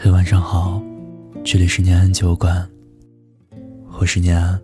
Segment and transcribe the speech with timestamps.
[0.00, 0.80] 嘿，晚上好，
[1.44, 2.70] 这里是念安酒馆，
[3.98, 4.56] 我是念安。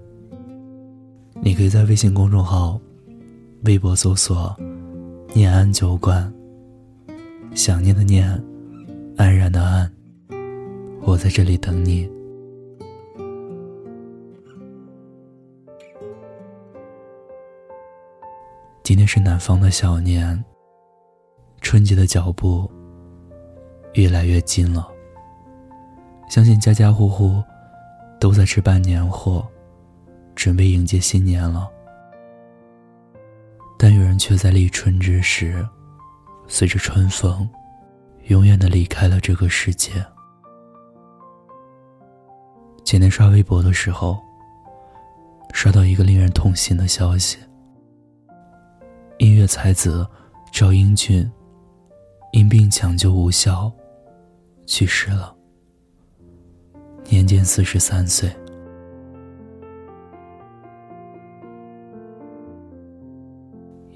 [1.43, 2.81] 你可以在微信公众号、
[3.65, 4.57] 微博搜索
[5.35, 6.33] “念安酒馆”，
[7.53, 8.31] 想念的念，
[9.17, 9.93] 安然的安，
[11.03, 12.09] 我在这里等你。
[18.85, 20.45] 今天是南方的小年，
[21.61, 22.71] 春节的脚步
[23.95, 24.94] 越来越近了。
[26.29, 27.43] 相信家家户户
[28.19, 29.47] 都在置办年货，
[30.35, 31.69] 准备迎接新年了。
[33.79, 35.67] 但有人却在立春之时，
[36.49, 37.49] 随着春风，
[38.29, 39.93] 永远的离开了这个世界。
[42.85, 44.19] 前天刷微博的时候，
[45.53, 47.39] 刷到一个令人痛心的消息：
[49.19, 50.07] 音乐才子
[50.53, 51.31] 赵英俊
[52.33, 53.71] 因病抢救无效
[54.67, 55.34] 去世了。
[57.09, 58.31] 年仅四十三岁。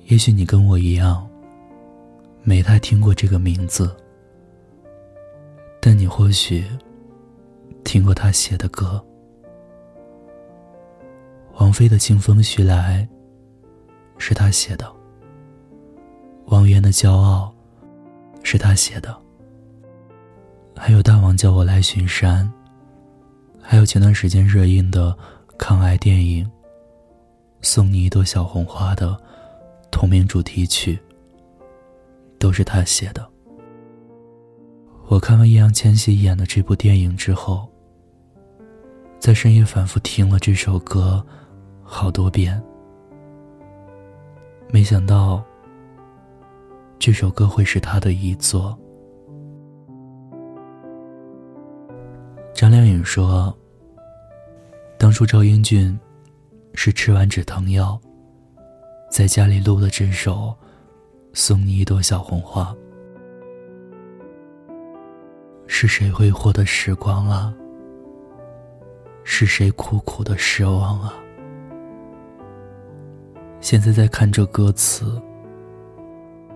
[0.05, 1.29] 也许你跟我一样，
[2.43, 3.95] 没太听过这个名字，
[5.81, 6.65] 但你或许
[7.85, 9.05] 听过他写的歌。
[11.59, 13.07] 王菲的《清风徐来》
[14.17, 14.91] 是他写的，
[16.47, 17.53] 王源的《骄傲》
[18.43, 19.15] 是他写的，
[20.75, 22.51] 还有大王叫我来巡山。
[23.71, 25.15] 还有前段时间热映的
[25.59, 26.43] 抗癌电影
[27.61, 29.15] 《送你一朵小红花》的
[29.91, 30.99] 同名主题曲，
[32.39, 33.29] 都是他写的。
[35.09, 37.69] 我看完易烊千玺演的这部电影之后，
[39.19, 41.23] 在深夜反复听了这首歌
[41.83, 42.59] 好多遍，
[44.71, 45.45] 没想到
[46.99, 48.79] 这首歌会是他的遗作。
[52.59, 53.57] 张靓颖说
[54.99, 55.97] ：“当初赵英俊
[56.75, 57.97] 是吃完止疼药，
[59.09, 60.33] 在家里录了这首
[61.33, 62.75] 《送你一朵小红花》。
[65.69, 67.55] 是谁挥霍的时光啊？
[69.23, 71.15] 是谁苦苦的失望啊？
[73.61, 75.23] 现在在看这歌词，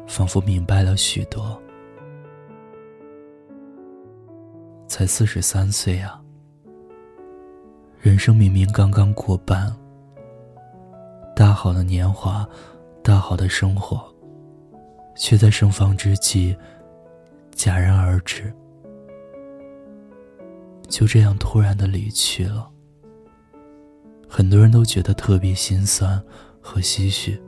[0.08, 1.56] 仿佛明白了许多。”
[4.92, 6.20] 才四十三岁啊！
[7.98, 9.74] 人生明明刚刚过半，
[11.34, 12.46] 大好的年华，
[13.02, 14.04] 大好的生活，
[15.16, 16.54] 却在盛放之际
[17.56, 18.52] 戛然而止，
[20.90, 22.68] 就这样突然的离去了。
[24.28, 26.22] 很多人都觉得特别心酸
[26.60, 27.42] 和唏嘘。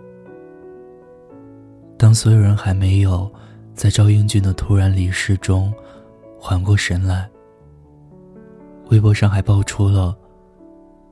[1.98, 3.30] 当所有人还没有
[3.74, 5.70] 在赵英俊的突然离世中
[6.40, 7.28] 缓过神来，
[8.90, 10.16] 微博上还爆出了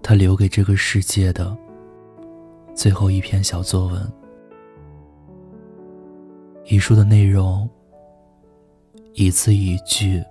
[0.03, 1.57] 他留给这个世界的
[2.75, 4.13] 最后一篇小作文，
[6.67, 7.69] 遗书的内容
[9.15, 10.23] 一字一句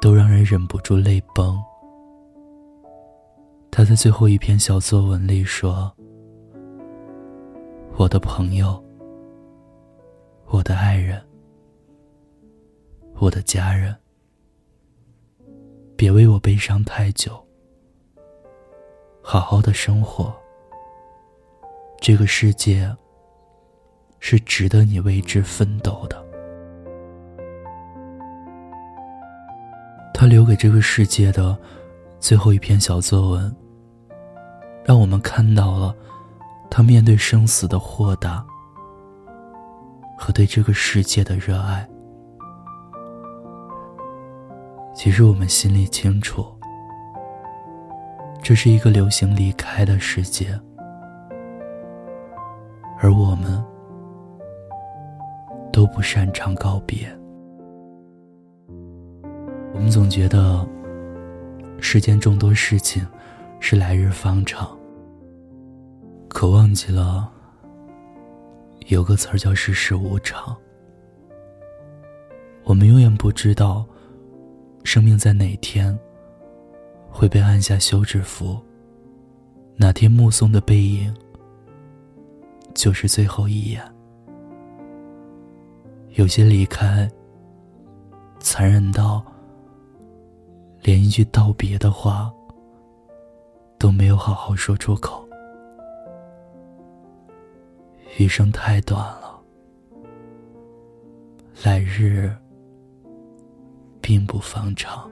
[0.00, 1.58] 都让人忍不住泪崩。
[3.70, 5.92] 他在最后一篇小作文里说
[7.96, 8.82] ：“我的朋友，
[10.46, 11.20] 我的爱人，
[13.18, 13.94] 我的家人。”
[15.96, 17.32] 别为我悲伤太久，
[19.22, 20.34] 好好的生活。
[22.00, 22.94] 这个世界
[24.18, 26.22] 是值得你为之奋斗的。
[30.12, 31.56] 他留给这个世界的
[32.18, 33.56] 最后一篇小作文，
[34.84, 35.94] 让我们看到了
[36.70, 38.44] 他面对生死的豁达
[40.18, 41.88] 和对这个世界的热爱。
[44.94, 46.46] 其实我们心里清楚，
[48.40, 50.58] 这是一个流行离开的世界，
[53.00, 53.62] 而我们
[55.72, 57.08] 都不擅长告别。
[59.74, 60.66] 我们总觉得
[61.80, 63.04] 世间众多事情
[63.58, 64.78] 是来日方长，
[66.28, 67.28] 可忘记了
[68.86, 70.56] 有个词儿叫世事无常。
[72.62, 73.84] 我们永远不知道。
[74.84, 75.98] 生命在哪天
[77.10, 78.60] 会被按下休止符？
[79.76, 81.12] 哪天目送的背影
[82.74, 83.82] 就是最后一眼？
[86.12, 87.10] 有些离开，
[88.38, 89.24] 残忍到
[90.80, 92.32] 连一句道别的话
[93.78, 95.26] 都没有好好说出口。
[98.18, 99.40] 余生太短了，
[101.64, 102.30] 来日。
[104.04, 105.10] 并不方长。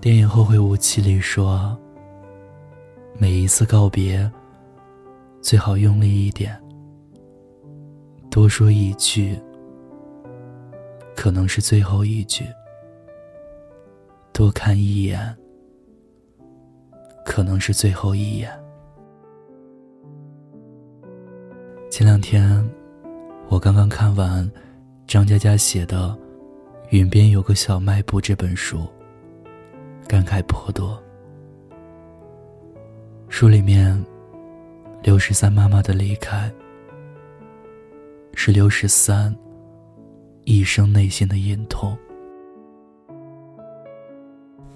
[0.00, 1.78] 电影《后会无期》里说
[3.16, 4.28] ：“每一次告别，
[5.40, 6.60] 最好用力一点，
[8.28, 9.38] 多说一句，
[11.14, 12.42] 可能是最后一句；
[14.32, 15.36] 多看一眼，
[17.24, 18.50] 可能是最后一眼。”
[21.88, 22.68] 前两天，
[23.48, 24.50] 我刚刚看完
[25.06, 26.08] 张嘉佳写的
[26.90, 28.86] 《云边有个小卖部》这本书。
[30.06, 31.02] 感慨颇多。
[33.28, 34.04] 书里面，
[35.02, 36.52] 刘十三妈妈的离开，
[38.34, 39.34] 是刘十三
[40.44, 41.96] 一生内心的隐痛。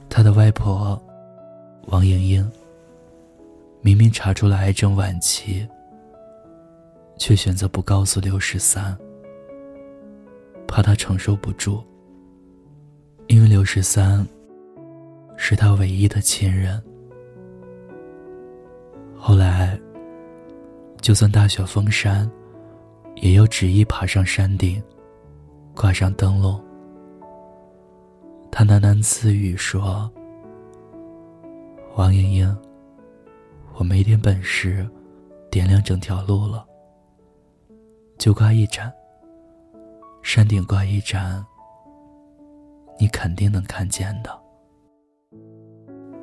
[0.09, 1.01] 他的外婆
[1.89, 2.51] 王莹莹，
[3.83, 5.69] 明明查出了癌症晚期，
[7.19, 8.97] 却选择不告诉刘十三，
[10.69, 11.83] 怕他承受不住。
[13.27, 14.25] 因为刘十三。
[15.41, 16.83] 是他唯一的亲人。
[19.17, 19.79] 后来，
[21.01, 22.29] 就算大雪封山，
[23.23, 24.83] 也要执意爬上山顶，
[25.77, 26.61] 挂上灯笼。
[28.51, 30.11] 他喃喃自语说
[31.95, 32.59] ：“王莹莹，
[33.77, 34.85] 我没点本事，
[35.53, 36.67] 点亮整条路了，
[38.19, 38.93] 就挂一盏。
[40.29, 41.43] 山顶挂一盏，
[43.01, 44.31] 你肯定能看见的。”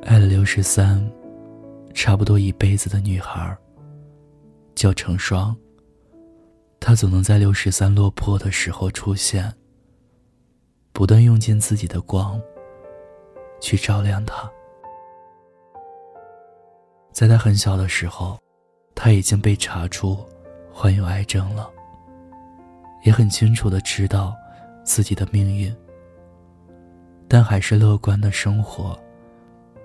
[0.06, 1.12] 爱了刘十三，
[1.92, 3.58] 差不多一辈子的女孩，
[4.76, 5.58] 叫成双。
[6.80, 9.52] 她总能在刘十三落魄的时候出现，
[10.94, 12.40] 不断用尽自己的光，
[13.60, 14.48] 去照亮他。
[17.12, 18.38] 在他很小的时候，
[18.94, 20.24] 他已经被查出
[20.72, 21.72] 患有癌症了，
[23.06, 24.36] 也很清楚的知道
[24.84, 25.74] 自己的命运，
[27.28, 29.00] 但还是乐观的生活。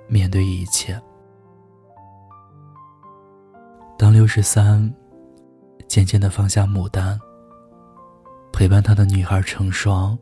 [0.08, 1.00] 面对一切，
[3.96, 4.92] 当六十三
[5.86, 7.16] 渐渐的放下牡丹，
[8.52, 10.18] 陪伴他的女孩成双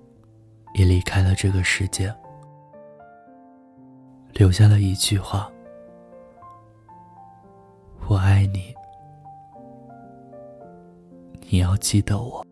[0.75, 2.15] 也离开了这个世界，
[4.35, 5.51] 留下了一句话
[8.09, 8.75] ：“我爱你，
[11.49, 12.45] 你要记得我。”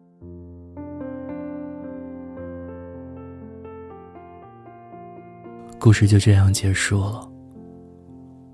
[5.87, 7.31] 故事就这样结束了。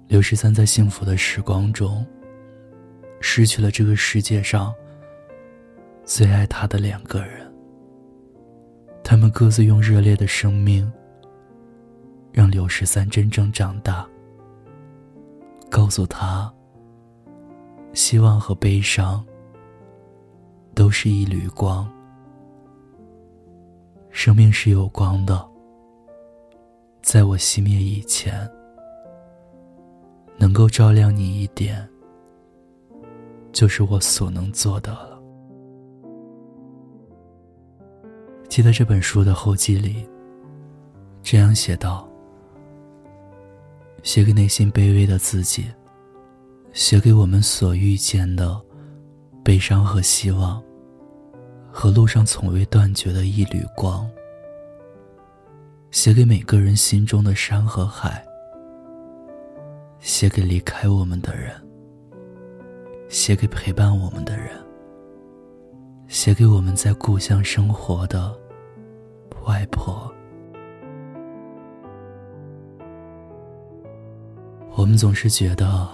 [0.06, 2.06] 刘十三在幸福的时光中，
[3.22, 4.70] 失去了这个世界上
[6.04, 7.50] 最爱他的两个人。
[9.02, 10.92] 他们各自用热烈的生命，
[12.32, 14.06] 让刘十三真正长大。
[15.70, 16.52] 告诉他，
[17.94, 19.24] 希望和悲伤
[20.74, 21.90] 都是一缕光，
[24.10, 25.51] 生命是有光的。
[27.02, 28.48] 在我熄灭以前，
[30.38, 31.86] 能够照亮你一点，
[33.52, 35.20] 就是我所能做的了。
[38.48, 40.08] 记得这本书的后记里，
[41.24, 42.08] 这样写道
[44.04, 45.66] ：“写给内心卑微的自己，
[46.72, 48.60] 写给我们所遇见的
[49.42, 50.62] 悲伤和希望，
[51.72, 54.08] 和路上从未断绝的一缕光。”
[55.92, 58.26] 写给每个人心中的山和海，
[60.00, 61.52] 写给离开我们的人，
[63.10, 64.48] 写给陪伴我们的人，
[66.08, 68.34] 写给我们在故乡生活的
[69.44, 70.10] 外婆。
[74.74, 75.86] 我们总是觉得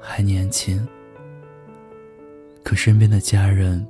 [0.00, 0.86] 还年轻，
[2.62, 3.84] 可身边的家人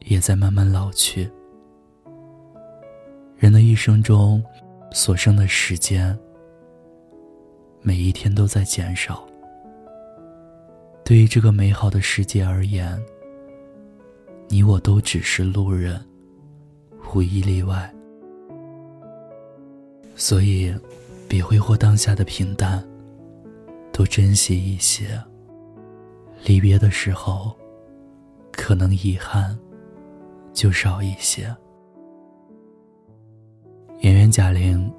[0.00, 1.30] 也在慢慢老去。
[3.80, 4.44] 生中，
[4.92, 6.14] 所剩的时间，
[7.80, 9.26] 每一天都在减少。
[11.02, 13.02] 对于这个美好的世界而言，
[14.50, 15.98] 你我都只是路人，
[17.14, 17.90] 无一例外。
[20.14, 20.74] 所以，
[21.26, 22.86] 别挥霍当下的平淡，
[23.94, 25.18] 多珍惜一些。
[26.44, 27.56] 离别的时候，
[28.52, 29.58] 可能遗憾
[30.52, 31.50] 就少一些。
[34.00, 34.90] 演员贾玲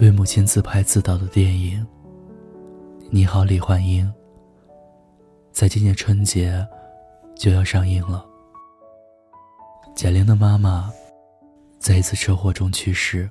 [0.00, 1.80] 为母亲自拍自导的电影
[3.08, 4.06] 《你好，李焕英》
[5.50, 6.66] 在今年春节
[7.34, 8.22] 就要上映了。
[9.96, 10.92] 贾玲的妈妈
[11.78, 13.30] 在一次车祸中去世，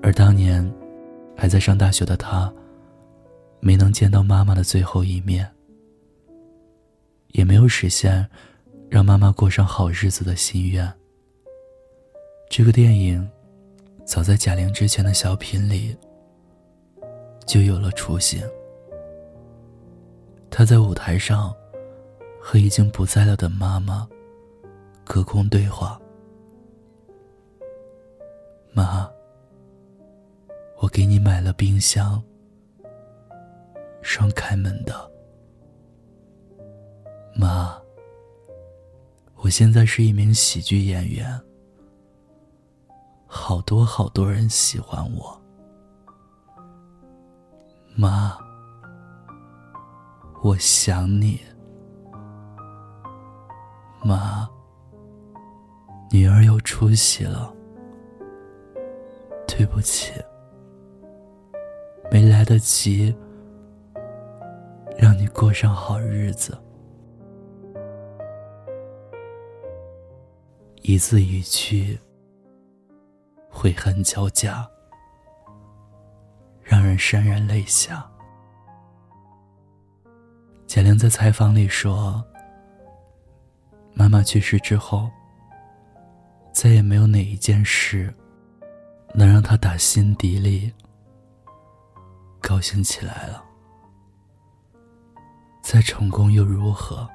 [0.00, 0.72] 而当年
[1.36, 2.52] 还在上大学的她，
[3.58, 5.50] 没能见到妈妈的最后一面，
[7.32, 8.24] 也没有实现
[8.88, 10.88] 让妈妈过上好日子的心愿。
[12.48, 13.28] 这个电影，
[14.10, 15.96] 早在贾玲之前的小品里
[17.46, 18.42] 就有了雏形。
[20.50, 21.54] 她在舞台上
[22.42, 24.08] 和已经不在了的妈妈
[25.04, 25.96] 隔空对话
[28.74, 29.08] ：“妈，
[30.80, 32.20] 我给你买了冰箱，
[34.02, 35.08] 双开门的。
[37.32, 37.80] 妈，
[39.36, 41.40] 我现在是一名喜剧演员。”
[43.32, 45.40] 好多好多人喜欢我，
[47.94, 48.36] 妈，
[50.42, 51.40] 我想你，
[54.04, 54.48] 妈，
[56.10, 57.54] 女儿有出息了，
[59.46, 60.12] 对不起，
[62.10, 63.14] 没来得及
[64.98, 66.58] 让你过上好日子，
[70.82, 71.96] 一字一句。
[73.60, 74.66] 悔恨交加，
[76.62, 78.10] 让人潸然泪下。
[80.66, 82.24] 贾玲在采访里说
[83.92, 85.10] ：“妈妈去世之后，
[86.54, 88.10] 再也没有哪一件事
[89.12, 90.72] 能让她打心底里
[92.40, 93.44] 高兴起来了。
[95.60, 97.06] 再成功又如何？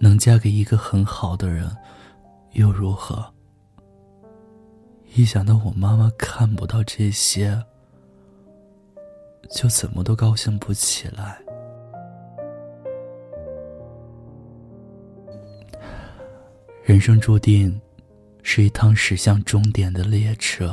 [0.00, 1.70] 能嫁给一个很好的人
[2.54, 3.32] 又如何？”
[5.18, 7.60] 一想到我妈妈看不到这些，
[9.50, 11.42] 就怎么都高兴不起来。
[16.84, 17.80] 人生注定
[18.44, 20.72] 是一趟驶向终点的列车，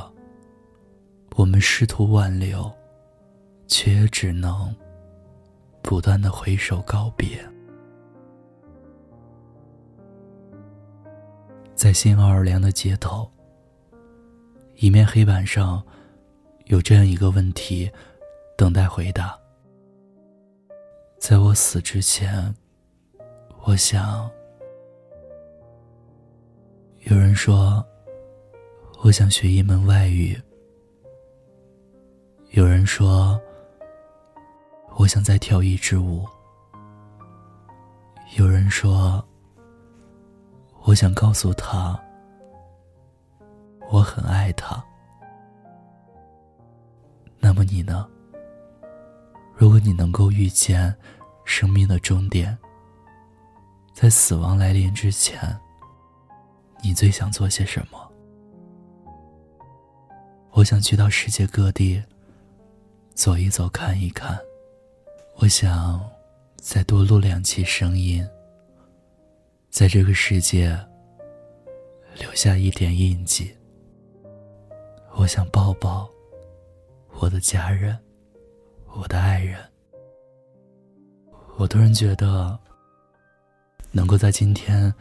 [1.35, 2.71] 我们试图挽留，
[3.65, 4.75] 却也只能
[5.81, 7.43] 不断的挥手告别。
[11.73, 13.27] 在新奥尔良的街头。
[14.75, 15.81] 一面黑板上，
[16.65, 17.89] 有这样一个问题，
[18.57, 19.37] 等待回答。
[21.17, 22.53] 在我死之前，
[23.63, 24.29] 我想。
[27.03, 27.85] 有人说，
[29.01, 30.37] 我想学一门外语。
[32.51, 33.39] 有人说，
[34.97, 36.25] 我想再跳一支舞。
[38.37, 39.23] 有人说，
[40.83, 41.99] 我想告诉他。
[43.91, 44.83] 我很爱他。
[47.39, 48.07] 那么你呢？
[49.55, 50.93] 如果你能够遇见
[51.45, 52.57] 生命的终点，
[53.93, 55.57] 在死亡来临之前，
[56.81, 58.11] 你最想做些什么？
[60.51, 62.03] 我想去到世界各地
[63.13, 64.37] 走一走、看一看。
[65.37, 66.01] 我想
[66.57, 68.27] 再多录两期声音，
[69.69, 70.77] 在这个世界
[72.17, 73.55] 留下一点印记。
[75.17, 76.09] 我想抱抱
[77.19, 77.97] 我的家人，
[78.93, 79.57] 我的爱人。
[81.57, 82.57] 我突然觉得，
[83.91, 84.93] 能够在今天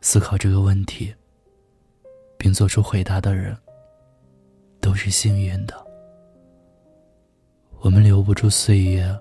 [0.00, 1.14] 思考这个问题，
[2.36, 3.56] 并做出回答的人，
[4.80, 5.86] 都是幸运的。
[7.78, 9.16] 我们留不住岁月，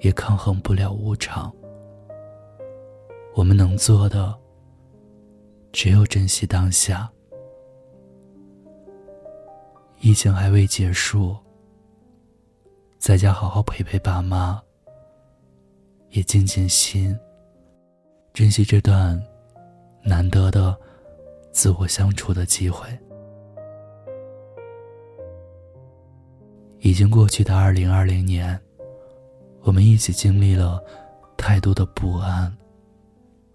[0.00, 1.52] 也抗衡不了无常。
[3.34, 4.32] 我们能做的，
[5.72, 7.10] 只有珍惜当下。
[10.00, 11.36] 疫情还未结束，
[12.98, 14.62] 在家好好陪陪爸妈，
[16.10, 17.18] 也静静心，
[18.32, 19.20] 珍惜这段
[20.02, 20.76] 难得的
[21.50, 22.86] 自我相处的机会。
[26.80, 28.60] 已经过去的二零二零年，
[29.62, 30.80] 我们一起经历了
[31.36, 32.54] 太多的不安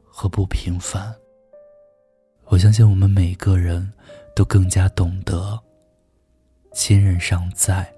[0.04, 1.16] 和不平凡。
[2.46, 3.94] 我相信我们每个人
[4.36, 5.58] 都更加懂得。
[6.92, 7.90] 亲人尚在，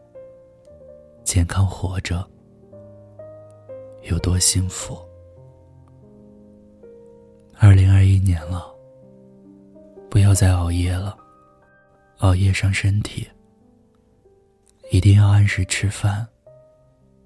[1.24, 2.24] 健康活着，
[4.04, 4.96] 有多幸福？
[7.58, 8.72] 二零二一年了，
[10.12, 11.18] 不要再熬夜了，
[12.20, 13.28] 熬夜伤身体。
[14.92, 16.28] 一定要按时吃饭，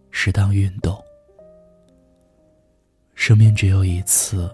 [0.10, 0.98] 适当运动。
[3.14, 4.50] 生命只有一次，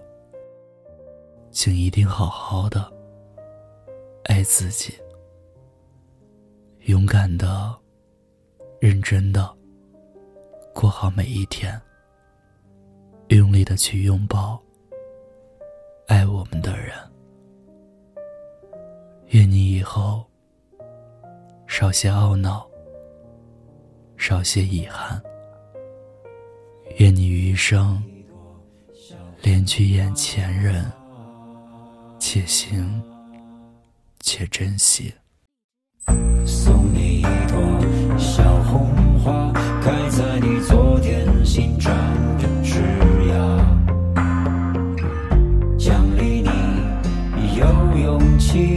[1.52, 2.92] 请一定好好的
[4.24, 4.92] 爱自己。
[6.86, 7.74] 勇敢的、
[8.78, 9.50] 认真的
[10.74, 11.80] 过好每一天，
[13.28, 14.62] 用力的去拥抱
[16.08, 16.94] 爱我们的人。
[19.28, 20.22] 愿你以后
[21.66, 22.68] 少些懊恼，
[24.18, 25.22] 少些遗憾。
[26.98, 28.02] 愿你余生
[29.40, 30.84] 连去眼前人，
[32.18, 33.02] 且行
[34.20, 35.14] 且珍惜。
[41.54, 41.94] 紧张
[42.36, 42.80] 着枝
[43.28, 43.38] 桠。
[45.78, 47.64] 奖励你有
[47.96, 48.76] 勇气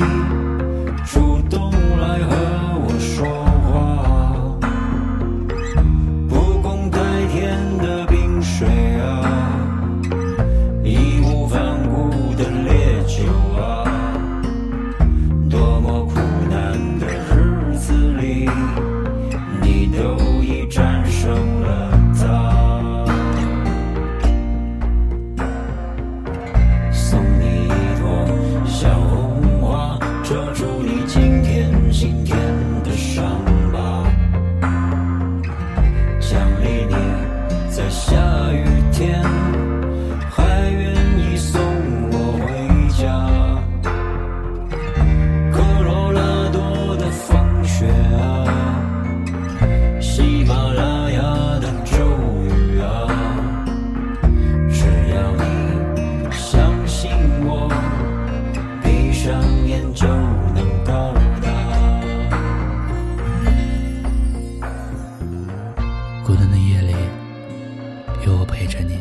[68.28, 69.00] 有我陪着你。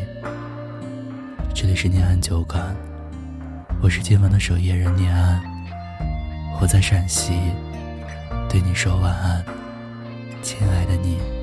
[1.53, 2.73] 这里是念安酒馆
[3.81, 5.41] 我是今晚的守夜人念安。
[6.61, 7.33] 我在陕西
[8.49, 9.43] 对你说晚安
[10.41, 11.36] 亲爱的你。